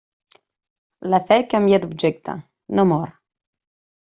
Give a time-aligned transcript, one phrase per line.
[1.13, 2.37] La fe canvia d'objecte,
[2.79, 3.15] no mor.